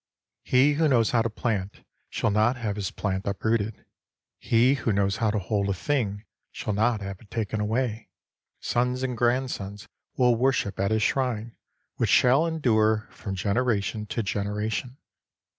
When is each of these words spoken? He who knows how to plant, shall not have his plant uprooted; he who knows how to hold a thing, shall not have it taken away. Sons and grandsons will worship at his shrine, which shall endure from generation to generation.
He 0.41 0.73
who 0.73 0.87
knows 0.87 1.11
how 1.11 1.21
to 1.21 1.29
plant, 1.29 1.85
shall 2.09 2.31
not 2.31 2.55
have 2.57 2.75
his 2.75 2.89
plant 2.89 3.27
uprooted; 3.27 3.85
he 4.39 4.73
who 4.73 4.91
knows 4.91 5.17
how 5.17 5.29
to 5.29 5.37
hold 5.37 5.69
a 5.69 5.75
thing, 5.75 6.25
shall 6.51 6.73
not 6.73 7.01
have 7.01 7.21
it 7.21 7.29
taken 7.29 7.61
away. 7.61 8.09
Sons 8.59 9.03
and 9.03 9.15
grandsons 9.15 9.87
will 10.17 10.33
worship 10.33 10.79
at 10.79 10.89
his 10.89 11.03
shrine, 11.03 11.55
which 11.97 12.09
shall 12.09 12.47
endure 12.47 13.07
from 13.11 13.35
generation 13.35 14.07
to 14.07 14.23
generation. 14.23 14.97